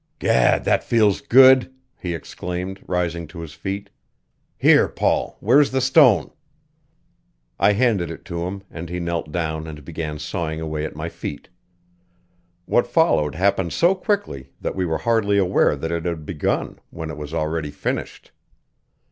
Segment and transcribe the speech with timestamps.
[0.17, 3.91] "Gad, that feels good!" he exclaimed, rising to his feet.
[4.57, 6.31] "Here, Paul; where's the stone?"
[7.59, 11.07] I handed it to him and he knelt down and began sawing away at my
[11.09, 11.49] feet.
[12.65, 17.11] What followed happened so quickly that we were hardly aware that it had begun when
[17.11, 18.31] it was already finished.